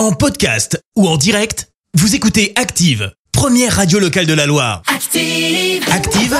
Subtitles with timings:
[0.00, 4.80] En podcast ou en direct, vous écoutez Active, première radio locale de la Loire.
[4.86, 5.84] Active.
[5.92, 6.38] Active,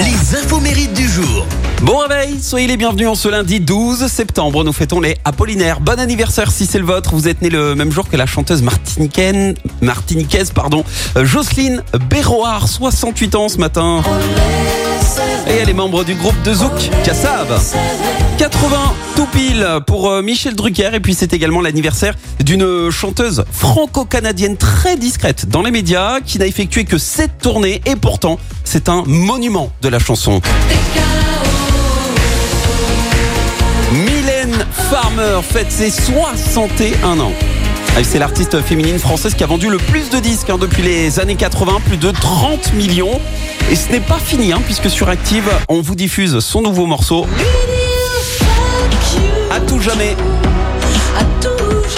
[0.00, 1.44] les infos mérites du jour.
[1.82, 4.64] Bon réveil, soyez les bienvenus en ce lundi 12 septembre.
[4.64, 5.80] Nous fêtons les Apollinaires.
[5.80, 7.14] Bon anniversaire si c'est le vôtre.
[7.14, 10.84] Vous êtes né le même jour que la chanteuse martiniquaine, martiniquaise, pardon,
[11.18, 14.02] euh, Jocelyne Béroard, 68 ans ce matin.
[15.48, 17.60] Et elle est membre du groupe de Zouk, Kassav.
[18.38, 20.90] 80 tout pile pour euh, Michel Drucker.
[20.94, 26.46] Et puis c'est également l'anniversaire d'une chanteuse franco-canadienne très discrète dans les médias qui n'a
[26.46, 27.80] effectué que 7 tournées.
[27.86, 30.40] Et pourtant, c'est un monument de la chanson.
[33.92, 37.32] Mylène Farmer fête ses 61 ans.
[37.96, 41.20] Ah, C'est l'artiste féminine française qui a vendu le plus de disques hein, depuis les
[41.20, 43.20] années 80, plus de 30 millions.
[43.70, 47.26] Et ce n'est pas fini, hein, puisque sur Active, on vous diffuse son nouveau morceau,
[49.50, 50.16] À tout jamais.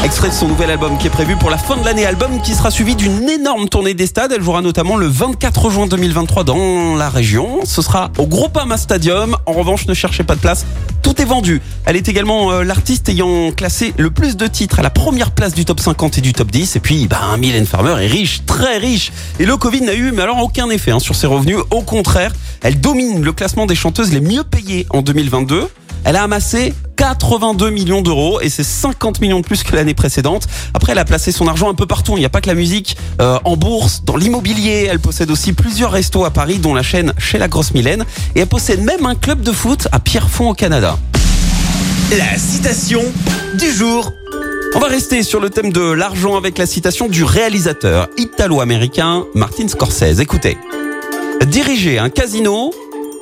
[0.07, 2.07] Extrait de son nouvel album qui est prévu pour la fin de l'année.
[2.07, 4.31] Album qui sera suivi d'une énorme tournée des stades.
[4.31, 7.63] Elle jouera notamment le 24 juin 2023 dans la région.
[7.65, 9.37] Ce sera au Groupama Stadium.
[9.47, 10.65] En revanche, ne cherchez pas de place.
[11.03, 11.61] Tout est vendu.
[11.87, 15.55] Elle est également euh, l'artiste ayant classé le plus de titres à la première place
[15.55, 16.77] du top 50 et du top 10.
[16.77, 19.11] Et puis, ben, Mylène Farmer est riche, très riche.
[19.41, 21.59] Et le Covid n'a eu, mais alors aucun effet hein, sur ses revenus.
[21.73, 25.67] Au contraire, elle domine le classement des chanteuses les mieux payées en 2022.
[26.05, 30.47] Elle a amassé 82 millions d'euros et c'est 50 millions de plus que l'année précédente.
[30.75, 32.15] Après, elle a placé son argent un peu partout.
[32.17, 34.89] Il n'y a pas que la musique, euh, en bourse, dans l'immobilier.
[34.91, 38.05] Elle possède aussi plusieurs restos à Paris, dont la chaîne Chez la Grosse Mylène.
[38.35, 40.99] Et elle possède même un club de foot à Pierrefonds au Canada.
[42.17, 43.03] La citation
[43.59, 44.13] du jour.
[44.75, 49.69] On va rester sur le thème de l'argent avec la citation du réalisateur italo-américain Martin
[49.69, 50.21] Scorsese.
[50.21, 50.59] Écoutez.
[51.47, 52.73] Diriger un casino,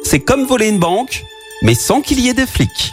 [0.04, 1.24] c'est comme voler une banque,
[1.62, 2.92] mais sans qu'il y ait des flics.